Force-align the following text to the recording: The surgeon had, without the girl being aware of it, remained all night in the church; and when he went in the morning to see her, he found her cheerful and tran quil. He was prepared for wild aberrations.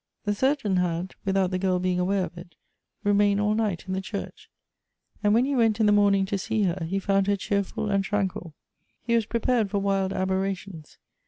The 0.25 0.33
surgeon 0.33 0.77
had, 0.77 1.13
without 1.25 1.51
the 1.51 1.59
girl 1.59 1.77
being 1.77 1.99
aware 1.99 2.25
of 2.25 2.35
it, 2.35 2.55
remained 3.03 3.39
all 3.39 3.53
night 3.53 3.85
in 3.85 3.93
the 3.93 4.01
church; 4.01 4.49
and 5.23 5.31
when 5.31 5.45
he 5.45 5.55
went 5.55 5.79
in 5.79 5.85
the 5.85 5.91
morning 5.91 6.25
to 6.25 6.39
see 6.39 6.63
her, 6.63 6.85
he 6.89 6.97
found 6.97 7.27
her 7.27 7.35
cheerful 7.37 7.91
and 7.91 8.03
tran 8.03 8.27
quil. 8.27 8.55
He 9.03 9.13
was 9.13 9.27
prepared 9.27 9.69
for 9.69 9.77
wild 9.77 10.11
aberrations. 10.11 10.97